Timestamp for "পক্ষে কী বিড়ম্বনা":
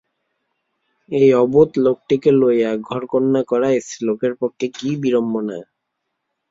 4.41-5.57